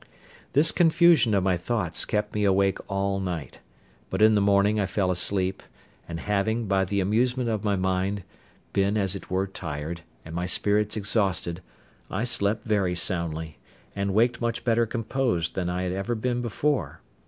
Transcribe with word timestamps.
This 0.53 0.71
confusion 0.71 1.35
of 1.35 1.43
my 1.43 1.55
thoughts 1.57 2.05
kept 2.05 2.33
me 2.33 2.43
awake 2.43 2.79
all 2.89 3.19
night; 3.19 3.59
but 4.09 4.19
in 4.19 4.33
the 4.33 4.41
morning 4.41 4.79
I 4.79 4.87
fell 4.87 5.11
asleep; 5.11 5.61
and 6.09 6.19
having, 6.21 6.65
by 6.65 6.85
the 6.85 6.99
amusement 6.99 7.49
of 7.51 7.63
my 7.63 7.75
mind, 7.75 8.23
been 8.73 8.97
as 8.97 9.15
it 9.15 9.29
were 9.29 9.45
tired, 9.45 10.01
and 10.25 10.33
my 10.33 10.47
spirits 10.47 10.97
exhausted, 10.97 11.61
I 12.09 12.23
slept 12.23 12.65
very 12.65 12.95
soundly, 12.95 13.59
and 13.95 14.15
waked 14.15 14.41
much 14.41 14.63
better 14.63 14.87
composed 14.87 15.53
than 15.53 15.69
I 15.69 15.83
had 15.83 15.91
ever 15.91 16.15
been 16.15 16.41
before. 16.41 17.01